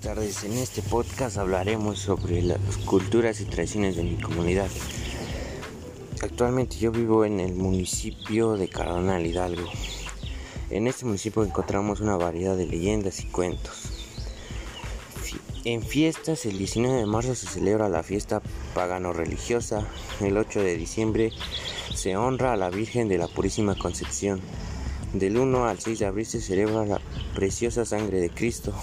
[0.00, 0.44] tardes.
[0.44, 4.68] En este podcast hablaremos sobre las culturas y tradiciones de mi comunidad.
[6.22, 9.66] Actualmente yo vivo en el municipio de Cardonal Hidalgo.
[10.70, 13.90] En este municipio encontramos una variedad de leyendas y cuentos.
[15.64, 18.42] En fiestas, el 19 de marzo se celebra la fiesta
[18.74, 19.86] pagano-religiosa.
[20.20, 21.32] El 8 de diciembre
[21.94, 24.40] se honra a la Virgen de la Purísima Concepción.
[25.14, 27.00] Del 1 al 6 de abril se celebra la
[27.34, 28.74] preciosa sangre de Cristo.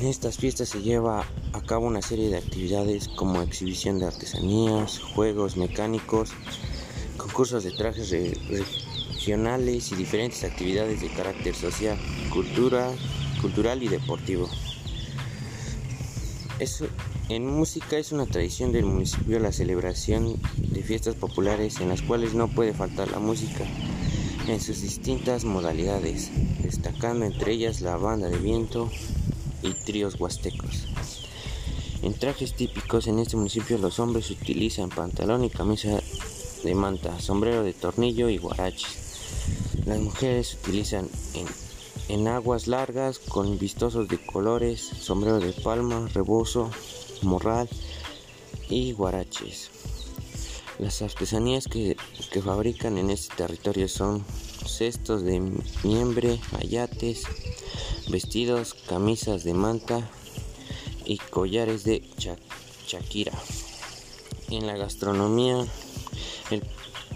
[0.00, 4.98] En estas fiestas se lleva a cabo una serie de actividades como exhibición de artesanías,
[4.98, 6.32] juegos mecánicos,
[7.16, 11.96] concursos de trajes regionales y diferentes actividades de carácter social,
[12.32, 12.90] cultura,
[13.40, 14.48] cultural y deportivo.
[17.28, 22.34] en música es una tradición del municipio la celebración de fiestas populares en las cuales
[22.34, 23.64] no puede faltar la música
[24.48, 26.30] en sus distintas modalidades,
[26.62, 28.90] destacando entre ellas la banda de viento,
[29.68, 30.86] y tríos huastecos.
[32.02, 36.00] En trajes típicos en este municipio los hombres utilizan pantalón y camisa
[36.62, 39.04] de manta, sombrero de tornillo y guaraches.
[39.86, 41.08] Las mujeres utilizan
[42.08, 46.70] en, aguas largas con vistosos de colores, sombrero de palma, rebozo,
[47.22, 47.68] morral
[48.68, 49.70] y guaraches.
[50.78, 51.96] Las artesanías que,
[52.32, 54.24] que, fabrican en este territorio son
[54.76, 55.40] cestos de
[55.84, 57.22] miembre, ayates,
[58.08, 60.10] vestidos, camisas de manta
[61.04, 62.02] y collares de
[62.86, 63.32] Shakira.
[64.50, 65.64] En la gastronomía,
[66.50, 66.62] el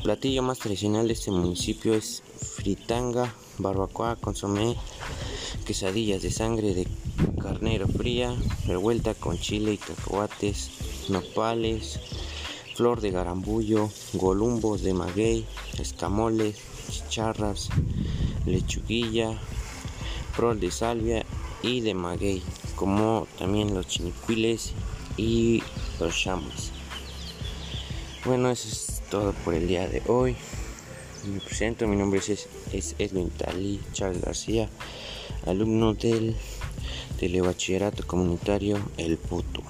[0.02, 2.22] platillo más tradicional de este municipio es
[2.56, 4.76] fritanga, barbacoa, consomé,
[5.66, 6.86] quesadillas de sangre de
[7.42, 8.34] carnero fría,
[8.66, 10.70] revuelta con chile y cacahuates,
[11.08, 11.98] nopales,
[12.74, 15.44] flor de garambullo, golumbos de maguey,
[15.78, 16.56] escamoles,
[16.88, 17.68] chicharras,
[18.46, 19.38] lechuguilla,
[20.36, 21.24] rol de salvia
[21.62, 22.42] y de maguey,
[22.76, 24.72] como también los chinicuiles
[25.16, 25.62] y
[26.00, 26.72] los chamas.
[28.24, 30.36] Bueno, eso es todo por el día de hoy.
[31.26, 34.68] Me presento, mi nombre es, Edwin Tali Charles García,
[35.46, 36.36] alumno del
[37.18, 39.62] telebachillerato comunitario El Puto.